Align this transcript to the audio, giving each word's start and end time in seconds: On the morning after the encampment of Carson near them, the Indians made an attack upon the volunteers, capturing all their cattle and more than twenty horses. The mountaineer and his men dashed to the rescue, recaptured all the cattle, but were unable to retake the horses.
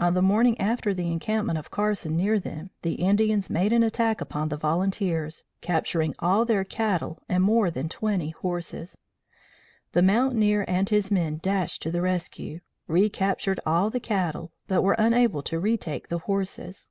On 0.00 0.14
the 0.14 0.20
morning 0.20 0.60
after 0.60 0.92
the 0.92 1.12
encampment 1.12 1.60
of 1.60 1.70
Carson 1.70 2.16
near 2.16 2.40
them, 2.40 2.70
the 2.82 2.94
Indians 2.94 3.48
made 3.48 3.72
an 3.72 3.84
attack 3.84 4.20
upon 4.20 4.48
the 4.48 4.56
volunteers, 4.56 5.44
capturing 5.60 6.12
all 6.18 6.44
their 6.44 6.64
cattle 6.64 7.22
and 7.28 7.40
more 7.44 7.70
than 7.70 7.88
twenty 7.88 8.30
horses. 8.30 8.98
The 9.92 10.02
mountaineer 10.02 10.64
and 10.66 10.88
his 10.88 11.08
men 11.12 11.38
dashed 11.40 11.82
to 11.82 11.92
the 11.92 12.02
rescue, 12.02 12.62
recaptured 12.88 13.60
all 13.64 13.90
the 13.90 14.00
cattle, 14.00 14.50
but 14.66 14.82
were 14.82 14.96
unable 14.98 15.44
to 15.44 15.60
retake 15.60 16.08
the 16.08 16.18
horses. 16.18 16.90